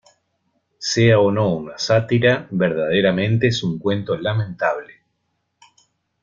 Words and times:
Sea 0.91 1.19
o 1.19 1.31
no 1.31 1.53
una 1.53 1.77
sátira, 1.77 2.47
verdaderamente 2.49 3.49
es 3.49 3.61
un 3.61 3.77
cuento 3.77 4.17
lamentable. 4.17 4.95